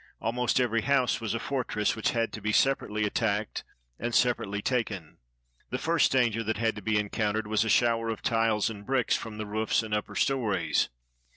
[0.17, 2.51] 288 THE FALL OF CARTHAGE Almost every house was a fortress which had to be
[2.51, 3.63] sep arately attacked
[3.99, 5.17] and separately taken.
[5.69, 9.15] The first danger that had to be encountered was a shower of tiles and bricks
[9.15, 10.89] from the roofs and upper stories.